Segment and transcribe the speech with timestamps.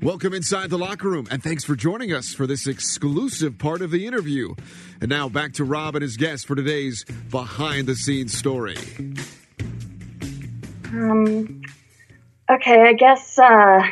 [0.00, 3.90] Welcome inside the locker room, and thanks for joining us for this exclusive part of
[3.90, 4.54] the interview.
[5.00, 8.76] And now back to Rob and his guest for today's behind the scenes story.
[10.92, 11.62] Um,
[12.48, 13.82] okay, I guess uh,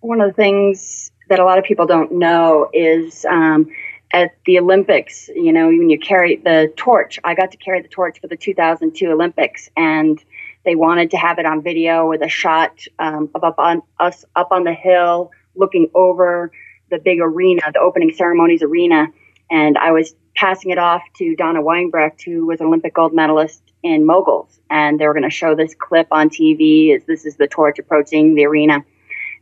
[0.00, 3.70] one of the things that a lot of people don't know is um,
[4.10, 7.88] at the Olympics, you know, when you carry the torch, I got to carry the
[7.88, 10.22] torch for the 2002 Olympics, and
[10.66, 14.24] they wanted to have it on video with a shot um, of up on us
[14.34, 16.50] up on the hill, looking over
[16.90, 19.06] the big arena, the opening ceremonies arena,
[19.50, 23.62] and I was passing it off to Donna Weinbrecht, who was an Olympic gold medalist
[23.82, 27.36] in moguls, and they were going to show this clip on TV as this is
[27.36, 28.84] the torch approaching the arena,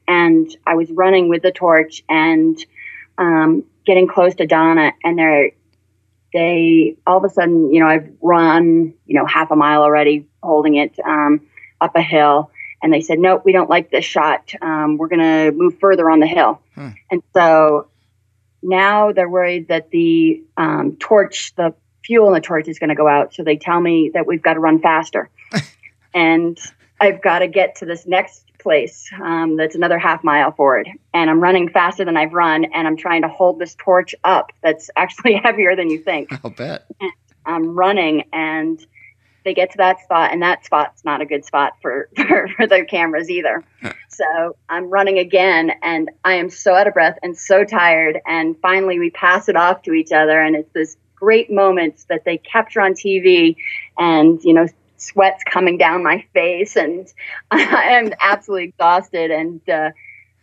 [0.07, 2.57] and I was running with the torch and
[3.17, 5.53] um, getting close to Donna, and they're
[6.35, 10.27] they all of a sudden, you know, I've run, you know, half a mile already
[10.43, 11.41] holding it um,
[11.81, 12.51] up a hill.
[12.83, 14.53] And they said, nope, we don't like this shot.
[14.61, 16.61] Um, we're going to move further on the hill.
[16.75, 16.89] Hmm.
[17.11, 17.87] And so
[18.63, 21.73] now they're worried that the um, torch, the
[22.05, 23.33] fuel in the torch is going to go out.
[23.33, 25.31] So they tell me that we've got to run faster.
[26.15, 26.59] and
[27.01, 30.89] I've got to get to this next place um, that's another half mile forward.
[31.13, 34.51] And I'm running faster than I've run, and I'm trying to hold this torch up
[34.63, 36.33] that's actually heavier than you think.
[36.45, 36.87] I'll bet.
[37.01, 37.13] And
[37.47, 38.85] I'm running, and
[39.45, 42.67] they get to that spot, and that spot's not a good spot for, for, for
[42.67, 43.63] the cameras either.
[44.09, 48.19] so I'm running again, and I am so out of breath and so tired.
[48.27, 52.25] And finally, we pass it off to each other, and it's this great moment that
[52.25, 53.57] they capture on TV.
[53.99, 57.13] And, you know, sweat's coming down my face and
[57.51, 59.31] I am absolutely exhausted.
[59.31, 59.91] And uh,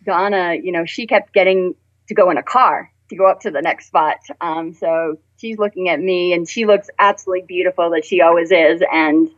[0.06, 1.76] Donna, you know, she kept getting
[2.08, 4.18] to go in a car to go up to the next spot.
[4.40, 8.82] Um, so she's looking at me and she looks absolutely beautiful that she always is.
[8.92, 9.30] And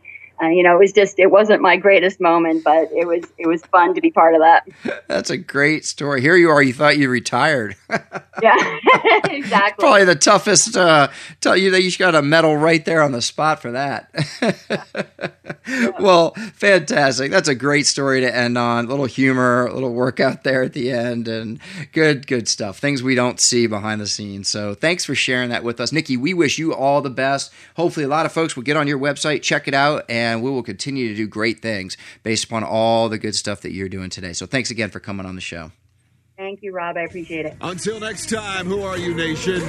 [0.42, 3.46] uh, you know, it was just it wasn't my greatest moment, but it was it
[3.46, 4.66] was fun to be part of that.
[5.08, 6.20] That's a great story.
[6.20, 6.62] Here you are.
[6.62, 7.76] You thought you retired.
[8.42, 8.78] yeah,
[9.24, 9.82] exactly.
[9.82, 10.76] Probably the toughest.
[10.76, 11.08] Uh,
[11.40, 14.10] tell you that you got a medal right there on the spot for that.
[15.66, 15.90] Yeah.
[16.04, 17.30] Well, fantastic.
[17.30, 18.84] That's a great story to end on.
[18.84, 21.60] A little humor, a little workout there at the end, and
[21.92, 22.78] good, good stuff.
[22.78, 24.48] Things we don't see behind the scenes.
[24.48, 26.16] So thanks for sharing that with us, Nikki.
[26.16, 27.52] We wish you all the best.
[27.76, 30.42] Hopefully, a lot of folks will get on your website, check it out, and and
[30.42, 33.88] we will continue to do great things based upon all the good stuff that you're
[33.88, 34.32] doing today.
[34.32, 35.70] So thanks again for coming on the show.
[36.36, 36.96] Thank you, Rob.
[36.96, 37.56] I appreciate it.
[37.60, 39.62] Until next time, who are you, nation?